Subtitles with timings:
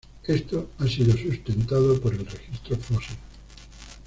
[0.23, 3.17] Esto ha sido sustentado por el registro fósil.